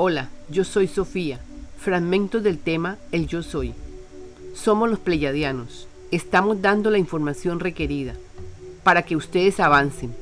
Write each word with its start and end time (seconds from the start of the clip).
Hola, 0.00 0.28
yo 0.48 0.62
soy 0.62 0.86
Sofía. 0.86 1.40
Fragmentos 1.76 2.44
del 2.44 2.60
tema 2.60 2.98
El 3.10 3.26
yo 3.26 3.42
soy. 3.42 3.74
Somos 4.54 4.88
los 4.88 5.00
pleyadianos. 5.00 5.88
Estamos 6.12 6.62
dando 6.62 6.92
la 6.92 6.98
información 6.98 7.58
requerida 7.58 8.14
para 8.84 9.02
que 9.02 9.16
ustedes 9.16 9.58
avancen. 9.58 10.14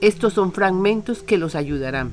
Estos 0.00 0.34
son 0.34 0.52
fragmentos 0.52 1.24
que 1.24 1.38
los 1.38 1.56
ayudarán. 1.56 2.12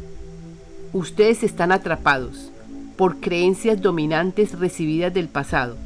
Ustedes 0.92 1.44
están 1.44 1.72
atrapados 1.72 2.50
por 2.98 3.18
creencias 3.18 3.80
dominantes 3.80 4.58
recibidas 4.58 5.14
del 5.14 5.28
pasado. 5.28 5.78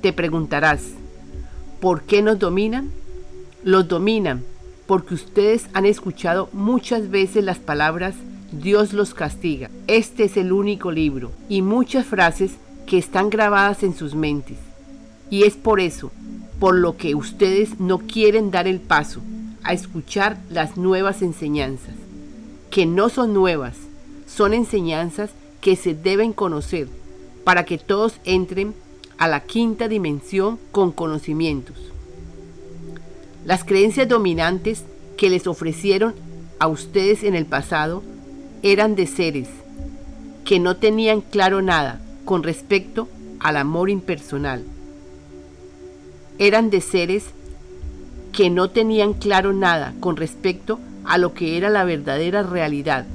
Te 0.00 0.14
preguntarás, 0.14 0.84
¿por 1.80 2.04
qué 2.04 2.22
nos 2.22 2.38
dominan? 2.38 2.90
Los 3.62 3.88
dominan 3.88 4.42
porque 4.86 5.12
ustedes 5.12 5.68
han 5.74 5.84
escuchado 5.84 6.48
muchas 6.54 7.10
veces 7.10 7.44
las 7.44 7.58
palabras 7.58 8.14
Dios 8.52 8.92
los 8.92 9.14
castiga. 9.14 9.70
Este 9.86 10.24
es 10.24 10.36
el 10.36 10.52
único 10.52 10.90
libro 10.90 11.30
y 11.48 11.62
muchas 11.62 12.06
frases 12.06 12.52
que 12.86 12.98
están 12.98 13.30
grabadas 13.30 13.82
en 13.82 13.94
sus 13.94 14.14
mentes. 14.14 14.58
Y 15.30 15.44
es 15.44 15.54
por 15.54 15.80
eso, 15.80 16.10
por 16.58 16.74
lo 16.74 16.96
que 16.96 17.14
ustedes 17.14 17.78
no 17.78 17.98
quieren 17.98 18.50
dar 18.50 18.66
el 18.66 18.80
paso 18.80 19.20
a 19.62 19.72
escuchar 19.72 20.38
las 20.50 20.76
nuevas 20.76 21.22
enseñanzas, 21.22 21.94
que 22.70 22.86
no 22.86 23.08
son 23.08 23.32
nuevas, 23.32 23.76
son 24.26 24.54
enseñanzas 24.54 25.30
que 25.60 25.76
se 25.76 25.94
deben 25.94 26.32
conocer 26.32 26.88
para 27.44 27.64
que 27.64 27.78
todos 27.78 28.14
entren 28.24 28.74
a 29.18 29.28
la 29.28 29.40
quinta 29.40 29.86
dimensión 29.86 30.58
con 30.72 30.92
conocimientos. 30.92 31.76
Las 33.44 33.64
creencias 33.64 34.08
dominantes 34.08 34.84
que 35.16 35.30
les 35.30 35.46
ofrecieron 35.46 36.14
a 36.58 36.66
ustedes 36.68 37.22
en 37.22 37.34
el 37.34 37.46
pasado 37.46 38.02
eran 38.62 38.94
de 38.94 39.06
seres 39.06 39.48
que 40.44 40.58
no 40.58 40.76
tenían 40.76 41.22
claro 41.22 41.62
nada 41.62 41.98
con 42.26 42.42
respecto 42.42 43.08
al 43.38 43.56
amor 43.56 43.88
impersonal. 43.88 44.64
Eran 46.38 46.68
de 46.68 46.82
seres 46.82 47.24
que 48.32 48.50
no 48.50 48.68
tenían 48.68 49.14
claro 49.14 49.54
nada 49.54 49.94
con 50.00 50.18
respecto 50.18 50.78
a 51.04 51.16
lo 51.16 51.32
que 51.32 51.56
era 51.56 51.70
la 51.70 51.84
verdadera 51.84 52.42
realidad. 52.42 53.06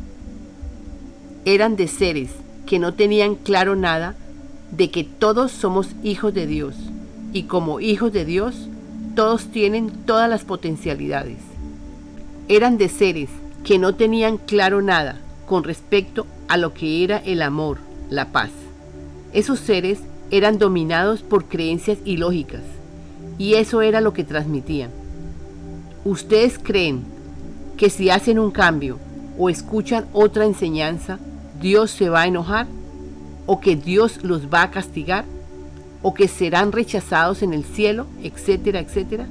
Eran 1.46 1.76
de 1.76 1.90
seres 1.90 2.32
que 2.66 2.80
no 2.80 2.96
tenían 2.96 3.36
claro 3.36 3.76
nada 3.76 4.16
de 4.72 4.90
que 4.90 5.04
todos 5.04 5.52
somos 5.52 5.90
hijos 6.04 6.34
de 6.34 6.48
Dios 6.48 6.76
y 7.34 7.44
como 7.44 7.80
hijos 7.80 8.12
de 8.12 8.26
Dios 8.26 8.56
todos 9.16 9.46
tienen 9.52 9.92
todas 10.08 10.28
las 10.28 10.44
potencialidades. 10.44 11.38
Eran 12.48 12.80
de 12.80 12.90
seres 12.90 13.30
que 13.64 13.78
no 13.78 13.94
tenían 13.94 14.38
claro 14.38 14.82
nada 14.82 15.22
con 15.46 15.64
respecto 15.64 16.26
a 16.48 16.58
lo 16.58 16.74
que 16.74 17.04
era 17.04 17.18
el 17.18 17.42
amor, 17.42 17.78
la 18.10 18.32
paz. 18.32 18.52
Esos 19.34 19.60
seres 19.60 20.00
eran 20.32 20.58
dominados 20.58 21.22
por 21.22 21.46
creencias 21.46 22.00
ilógicas 22.06 22.62
y 23.38 23.56
eso 23.56 23.82
era 23.82 24.02
lo 24.02 24.14
que 24.14 24.24
transmitían. 24.24 24.90
¿Ustedes 26.04 26.60
creen 26.62 27.04
que 27.78 27.90
si 27.90 28.10
hacen 28.10 28.40
un 28.40 28.52
cambio 28.52 28.98
o 29.38 29.50
escuchan 29.50 30.06
otra 30.14 30.46
enseñanza, 30.46 31.20
Dios 31.62 31.92
se 31.92 32.10
va 32.10 32.22
a 32.22 32.28
enojar? 32.28 32.68
¿O 33.46 33.60
que 33.60 33.76
Dios 33.76 34.24
los 34.24 34.48
va 34.48 34.64
a 34.64 34.72
castigar? 34.72 35.26
¿O 36.02 36.14
que 36.14 36.28
serán 36.28 36.72
rechazados 36.72 37.44
en 37.44 37.54
el 37.54 37.64
cielo? 37.64 38.08
Etcétera, 38.24 38.80
etcétera. 38.80 39.28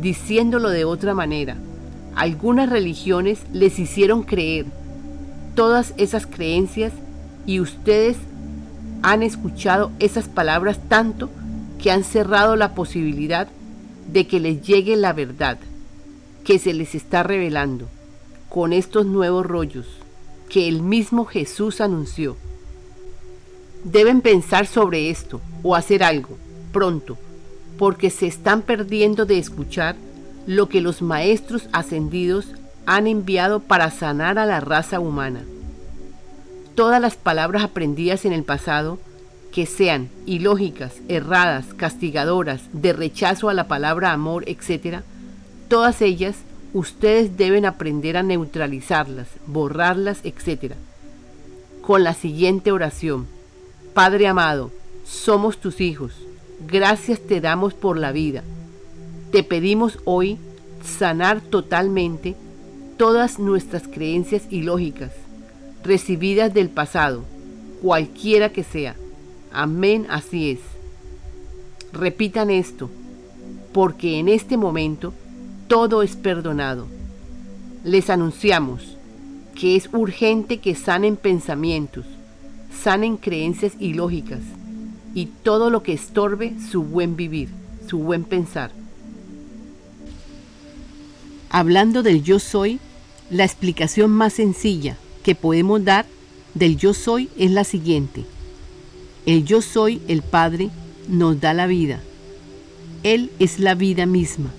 Diciéndolo 0.00 0.70
de 0.70 0.84
otra 0.84 1.14
manera, 1.14 1.56
algunas 2.14 2.68
religiones 2.68 3.40
les 3.52 3.78
hicieron 3.78 4.22
creer 4.22 4.66
todas 5.56 5.94
esas 5.96 6.26
creencias 6.26 6.92
y 7.46 7.58
ustedes 7.58 8.16
han 9.02 9.24
escuchado 9.24 9.90
esas 9.98 10.28
palabras 10.28 10.78
tanto 10.88 11.30
que 11.82 11.90
han 11.90 12.04
cerrado 12.04 12.54
la 12.54 12.74
posibilidad 12.74 13.48
de 14.12 14.28
que 14.28 14.38
les 14.38 14.62
llegue 14.62 14.94
la 14.96 15.12
verdad 15.12 15.58
que 16.44 16.58
se 16.60 16.72
les 16.74 16.94
está 16.94 17.24
revelando 17.24 17.88
con 18.48 18.72
estos 18.72 19.06
nuevos 19.06 19.44
rollos 19.44 19.86
que 20.48 20.68
el 20.68 20.80
mismo 20.80 21.24
Jesús 21.24 21.80
anunció. 21.80 22.36
Deben 23.82 24.20
pensar 24.20 24.66
sobre 24.66 25.10
esto 25.10 25.40
o 25.62 25.74
hacer 25.74 26.04
algo 26.04 26.36
pronto, 26.72 27.16
porque 27.78 28.10
se 28.10 28.26
están 28.26 28.62
perdiendo 28.62 29.26
de 29.26 29.38
escuchar 29.38 29.96
lo 30.46 30.68
que 30.68 30.80
los 30.80 31.02
maestros 31.02 31.68
ascendidos 31.72 32.46
han 32.86 33.08
enviado 33.08 33.60
para 33.60 33.90
sanar 33.90 34.38
a 34.38 34.46
la 34.46 34.60
raza 34.60 35.00
humana. 35.00 35.42
Todas 36.76 37.00
las 37.00 37.16
palabras 37.16 37.64
aprendidas 37.64 38.24
en 38.24 38.32
el 38.32 38.44
pasado, 38.44 38.98
que 39.52 39.66
sean 39.66 40.08
ilógicas, 40.24 40.94
erradas, 41.08 41.66
castigadoras, 41.74 42.62
de 42.72 42.92
rechazo 42.92 43.48
a 43.48 43.54
la 43.54 43.66
palabra 43.66 44.12
amor, 44.12 44.44
etc., 44.46 45.00
todas 45.68 46.00
ellas 46.00 46.36
ustedes 46.74 47.36
deben 47.36 47.64
aprender 47.64 48.16
a 48.16 48.22
neutralizarlas, 48.22 49.28
borrarlas, 49.46 50.20
etc. 50.24 50.74
Con 51.82 52.04
la 52.04 52.14
siguiente 52.14 52.70
oración. 52.70 53.26
Padre 53.94 54.28
amado, 54.28 54.70
somos 55.04 55.58
tus 55.58 55.80
hijos. 55.80 56.12
Gracias 56.68 57.18
te 57.20 57.40
damos 57.40 57.74
por 57.74 57.98
la 57.98 58.12
vida. 58.12 58.42
Te 59.32 59.42
pedimos 59.42 59.98
hoy 60.04 60.38
sanar 60.84 61.40
totalmente 61.40 62.36
todas 62.96 63.38
nuestras 63.38 63.88
creencias 63.88 64.42
ilógicas, 64.50 65.12
recibidas 65.84 66.52
del 66.54 66.68
pasado, 66.68 67.24
cualquiera 67.82 68.50
que 68.50 68.64
sea. 68.64 68.96
Amén, 69.52 70.06
así 70.08 70.50
es. 70.50 70.60
Repitan 71.92 72.50
esto, 72.50 72.90
porque 73.72 74.18
en 74.18 74.28
este 74.28 74.56
momento 74.56 75.12
todo 75.68 76.02
es 76.02 76.16
perdonado. 76.16 76.86
Les 77.84 78.10
anunciamos 78.10 78.96
que 79.54 79.76
es 79.76 79.88
urgente 79.92 80.58
que 80.58 80.74
sanen 80.74 81.16
pensamientos, 81.16 82.04
sanen 82.82 83.16
creencias 83.16 83.72
ilógicas 83.78 84.40
y 85.14 85.26
todo 85.26 85.70
lo 85.70 85.82
que 85.82 85.92
estorbe 85.92 86.54
su 86.70 86.82
buen 86.82 87.16
vivir, 87.16 87.48
su 87.88 87.98
buen 87.98 88.24
pensar. 88.24 88.70
Hablando 91.56 92.02
del 92.02 92.22
yo 92.22 92.38
soy, 92.38 92.80
la 93.30 93.44
explicación 93.44 94.10
más 94.10 94.34
sencilla 94.34 94.98
que 95.22 95.34
podemos 95.34 95.82
dar 95.82 96.04
del 96.52 96.76
yo 96.76 96.92
soy 96.92 97.30
es 97.38 97.50
la 97.50 97.64
siguiente. 97.64 98.26
El 99.24 99.46
yo 99.46 99.62
soy, 99.62 100.02
el 100.06 100.20
Padre, 100.20 100.68
nos 101.08 101.40
da 101.40 101.54
la 101.54 101.66
vida. 101.66 102.02
Él 103.04 103.30
es 103.38 103.58
la 103.58 103.74
vida 103.74 104.04
misma. 104.04 104.50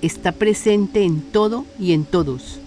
Está 0.00 0.32
presente 0.32 1.02
en 1.02 1.20
todo 1.20 1.66
y 1.78 1.92
en 1.92 2.06
todos. 2.06 2.60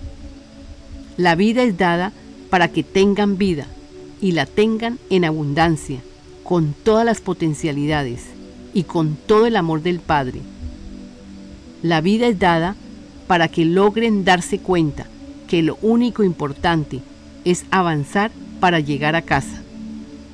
La 1.18 1.34
vida 1.34 1.64
es 1.64 1.76
dada 1.76 2.14
para 2.52 2.68
que 2.68 2.84
tengan 2.84 3.40
vida 3.40 3.66
y 4.22 4.34
la 4.34 4.46
tengan 4.46 5.00
en 5.10 5.26
abundancia, 5.26 6.02
con 6.44 6.76
todas 6.84 7.04
las 7.04 7.20
potencialidades 7.20 8.26
y 8.76 8.84
con 8.84 9.16
todo 9.16 9.48
el 9.48 9.56
amor 9.56 9.82
del 9.82 10.02
Padre. 10.02 10.40
La 11.82 12.00
vida 12.00 12.28
es 12.28 12.38
dada 12.38 12.76
para 13.32 13.48
que 13.48 13.64
logren 13.64 14.26
darse 14.26 14.60
cuenta 14.60 15.06
que 15.48 15.62
lo 15.62 15.78
único 15.82 16.22
importante 16.22 17.00
es 17.46 17.64
avanzar 17.72 18.30
para 18.60 18.82
llegar 18.82 19.16
a 19.16 19.22
casa, 19.22 19.62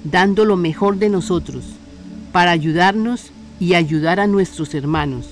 dando 0.04 0.46
lo 0.46 0.58
mejor 0.58 0.98
de 0.98 1.10
nosotros, 1.10 1.64
para 2.32 2.50
ayudarnos 2.50 3.32
y 3.60 3.76
ayudar 3.76 4.20
a 4.20 4.26
nuestros 4.26 4.74
hermanos 4.74 5.30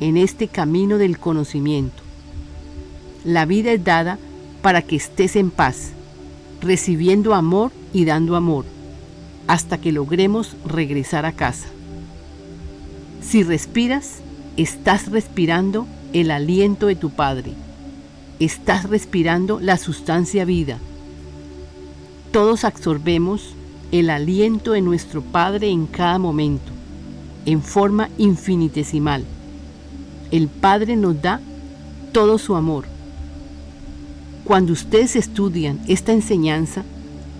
en 0.00 0.16
este 0.16 0.48
camino 0.48 0.98
del 0.98 1.20
conocimiento. 1.20 2.02
La 3.24 3.46
vida 3.46 3.70
es 3.70 3.84
dada 3.84 4.18
para 4.60 4.82
que 4.82 4.96
estés 4.96 5.36
en 5.36 5.52
paz, 5.52 5.90
recibiendo 6.60 7.32
amor 7.32 7.70
y 7.92 8.06
dando 8.06 8.34
amor, 8.34 8.64
hasta 9.46 9.78
que 9.78 9.92
logremos 9.92 10.56
regresar 10.66 11.26
a 11.26 11.30
casa. 11.30 11.68
Si 13.22 13.44
respiras, 13.44 14.16
estás 14.56 15.12
respirando 15.12 15.86
el 16.12 16.30
aliento 16.30 16.86
de 16.86 16.96
tu 16.96 17.10
Padre. 17.10 17.52
Estás 18.38 18.88
respirando 18.88 19.60
la 19.60 19.76
sustancia 19.76 20.44
vida 20.44 20.78
todos 22.30 22.64
absorbemos 22.64 23.54
el 23.90 24.10
aliento 24.10 24.72
de 24.72 24.82
nuestro 24.82 25.22
Padre 25.22 25.70
en 25.70 25.86
cada 25.86 26.18
momento, 26.18 26.72
en 27.46 27.62
forma 27.62 28.10
infinitesimal. 28.18 29.24
El 30.30 30.48
Padre 30.48 30.96
nos 30.96 31.20
da 31.22 31.40
todo 32.12 32.36
su 32.36 32.54
amor. 32.54 32.84
Cuando 34.44 34.74
ustedes 34.74 35.16
estudian 35.16 35.80
esta 35.88 36.12
enseñanza, 36.12 36.84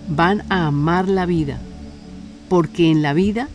van 0.07 0.43
a 0.49 0.65
amar 0.65 1.07
la 1.07 1.27
vida, 1.27 1.59
porque 2.49 2.89
en 2.89 3.03
la 3.03 3.13
vida, 3.13 3.47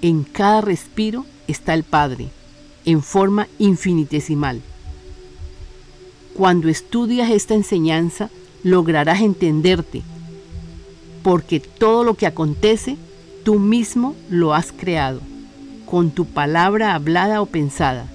en 0.00 0.24
cada 0.24 0.60
respiro, 0.60 1.24
está 1.46 1.74
el 1.74 1.84
Padre, 1.84 2.28
en 2.84 3.02
forma 3.02 3.48
infinitesimal. 3.58 4.60
Cuando 6.34 6.68
estudias 6.68 7.30
esta 7.30 7.54
enseñanza, 7.54 8.30
lograrás 8.62 9.20
entenderte 9.20 10.02
porque 11.22 11.60
todo 11.60 12.04
lo 12.04 12.14
que 12.14 12.26
acontece, 12.26 12.96
tú 13.44 13.58
mismo 13.58 14.14
lo 14.28 14.54
has 14.54 14.72
creado, 14.72 15.20
con 15.86 16.10
tu 16.10 16.24
palabra 16.26 16.94
hablada 16.94 17.40
o 17.40 17.46
pensada. 17.46 18.06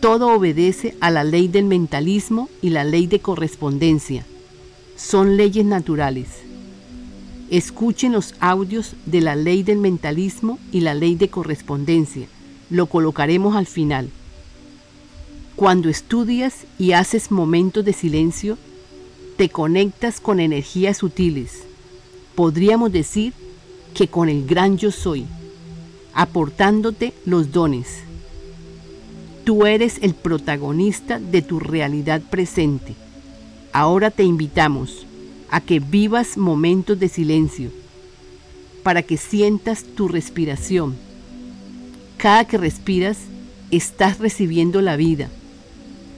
Todo 0.00 0.34
obedece 0.34 0.96
a 1.00 1.10
la 1.10 1.24
ley 1.24 1.46
del 1.48 1.64
mentalismo 1.64 2.48
y 2.62 2.70
la 2.70 2.84
ley 2.84 3.06
de 3.06 3.20
correspondencia. 3.20 4.24
Son 4.96 5.36
leyes 5.36 5.64
naturales. 5.64 6.28
Escuchen 7.50 8.12
los 8.12 8.34
audios 8.40 8.94
de 9.06 9.20
la 9.20 9.36
ley 9.36 9.62
del 9.62 9.78
mentalismo 9.78 10.58
y 10.72 10.80
la 10.80 10.94
ley 10.94 11.16
de 11.16 11.28
correspondencia. 11.28 12.26
Lo 12.70 12.86
colocaremos 12.86 13.56
al 13.56 13.66
final. 13.66 14.10
Cuando 15.56 15.88
estudias 15.88 16.64
y 16.78 16.92
haces 16.92 17.30
momentos 17.30 17.84
de 17.84 17.92
silencio, 17.92 18.56
te 19.36 19.48
conectas 19.48 20.20
con 20.20 20.40
energías 20.40 20.98
sutiles. 20.98 21.64
Podríamos 22.34 22.92
decir 22.92 23.34
que 23.92 24.08
con 24.08 24.28
el 24.28 24.46
gran 24.46 24.78
yo 24.78 24.92
soy, 24.92 25.26
aportándote 26.14 27.12
los 27.26 27.50
dones. 27.50 28.04
Tú 29.44 29.66
eres 29.66 29.98
el 30.00 30.14
protagonista 30.14 31.18
de 31.18 31.42
tu 31.42 31.58
realidad 31.58 32.22
presente. 32.30 32.94
Ahora 33.72 34.10
te 34.10 34.22
invitamos 34.22 35.06
a 35.50 35.60
que 35.60 35.80
vivas 35.80 36.36
momentos 36.36 37.00
de 37.00 37.08
silencio, 37.08 37.70
para 38.82 39.02
que 39.02 39.16
sientas 39.16 39.82
tu 39.82 40.06
respiración. 40.06 41.09
Cada 42.20 42.44
que 42.44 42.58
respiras, 42.58 43.18
estás 43.70 44.18
recibiendo 44.18 44.82
la 44.82 44.96
vida, 44.96 45.28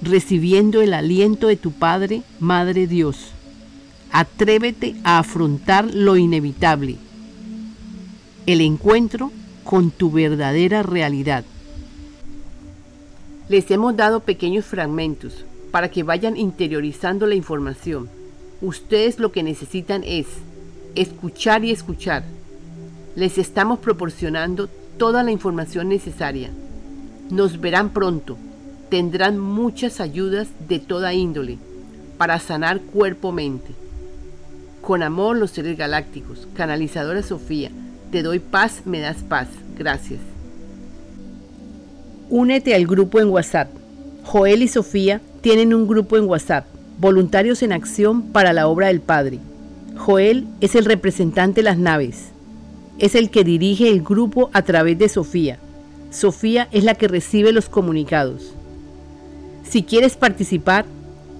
recibiendo 0.02 0.82
el 0.82 0.94
aliento 0.94 1.46
de 1.46 1.56
tu 1.56 1.70
Padre, 1.70 2.22
Madre 2.40 2.86
Dios. 2.86 3.30
Atrévete 4.10 4.96
a 5.04 5.18
afrontar 5.20 5.94
lo 5.94 6.16
inevitable, 6.16 6.96
el 8.46 8.60
encuentro 8.60 9.30
con 9.64 9.90
tu 9.90 10.10
verdadera 10.10 10.82
realidad. 10.82 11.44
Les 13.48 13.70
hemos 13.70 13.96
dado 13.96 14.20
pequeños 14.20 14.64
fragmentos 14.64 15.44
para 15.70 15.90
que 15.90 16.02
vayan 16.02 16.36
interiorizando 16.36 17.26
la 17.26 17.34
información 17.34 18.08
Ustedes 18.62 19.18
lo 19.18 19.32
que 19.32 19.42
necesitan 19.42 20.04
es 20.04 20.26
escuchar 20.94 21.64
y 21.64 21.72
escuchar. 21.72 22.22
Les 23.16 23.36
estamos 23.36 23.80
proporcionando 23.80 24.68
toda 24.98 25.22
la 25.22 25.30
información 25.30 25.88
necesaria. 25.88 26.50
Nos 27.30 27.60
verán 27.60 27.90
pronto. 27.90 28.36
Tendrán 28.88 29.38
muchas 29.38 30.00
ayudas 30.00 30.48
de 30.68 30.78
toda 30.78 31.14
índole 31.14 31.58
para 32.18 32.38
sanar 32.38 32.80
cuerpo-mente. 32.80 33.72
Con 34.80 35.02
amor 35.02 35.36
los 35.36 35.50
seres 35.52 35.78
galácticos. 35.78 36.46
Canalizadora 36.54 37.22
Sofía. 37.22 37.70
Te 38.10 38.22
doy 38.22 38.38
paz, 38.38 38.82
me 38.84 39.00
das 39.00 39.18
paz. 39.22 39.48
Gracias. 39.78 40.20
Únete 42.28 42.74
al 42.74 42.86
grupo 42.86 43.20
en 43.20 43.28
WhatsApp. 43.28 43.68
Joel 44.24 44.62
y 44.62 44.68
Sofía 44.68 45.20
tienen 45.40 45.74
un 45.74 45.86
grupo 45.86 46.16
en 46.16 46.24
WhatsApp 46.24 46.66
Voluntarios 46.98 47.62
en 47.62 47.72
Acción 47.72 48.22
para 48.22 48.52
la 48.52 48.68
Obra 48.68 48.86
del 48.86 49.00
Padre. 49.00 49.40
Joel 49.96 50.46
es 50.60 50.76
el 50.76 50.84
representante 50.84 51.60
de 51.60 51.64
las 51.64 51.78
naves. 51.78 52.31
Es 52.98 53.14
el 53.14 53.30
que 53.30 53.44
dirige 53.44 53.88
el 53.88 54.02
grupo 54.02 54.50
a 54.52 54.62
través 54.62 54.98
de 54.98 55.08
Sofía. 55.08 55.58
Sofía 56.10 56.68
es 56.72 56.84
la 56.84 56.94
que 56.94 57.08
recibe 57.08 57.52
los 57.52 57.68
comunicados. 57.68 58.52
Si 59.64 59.82
quieres 59.82 60.16
participar, 60.16 60.84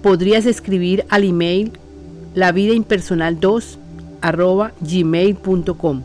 podrías 0.01 0.45
escribir 0.45 1.05
al 1.09 1.23
email 1.23 1.71
lavidaimpersonal2 2.35 3.77
gmail.com 4.81 6.01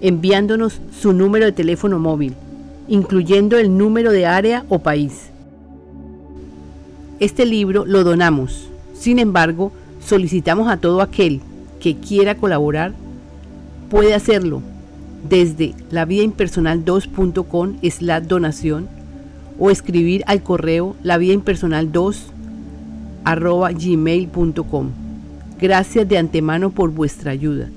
enviándonos 0.00 0.80
su 1.00 1.12
número 1.12 1.46
de 1.46 1.52
teléfono 1.52 1.98
móvil, 1.98 2.34
incluyendo 2.88 3.58
el 3.58 3.76
número 3.76 4.12
de 4.12 4.26
área 4.26 4.64
o 4.68 4.80
país. 4.80 5.30
Este 7.20 7.46
libro 7.46 7.86
lo 7.86 8.04
donamos 8.04 8.68
sin 9.04 9.18
embargo, 9.18 9.70
solicitamos 10.00 10.66
a 10.68 10.78
todo 10.78 11.02
aquel 11.02 11.40
que 11.78 11.96
quiera 11.96 12.36
colaborar, 12.36 12.92
puede 13.90 14.14
hacerlo 14.14 14.62
desde 15.28 15.74
lavidaimpersonal2.com 15.90 17.76
la 18.00 18.20
donación 18.20 18.88
o 19.58 19.70
escribir 19.70 20.22
al 20.26 20.42
correo 20.42 20.96
lavidaimpersonal2 21.02 22.16
gmail.com. 23.24 24.90
Gracias 25.60 26.08
de 26.08 26.18
antemano 26.18 26.70
por 26.70 26.90
vuestra 26.90 27.30
ayuda. 27.30 27.68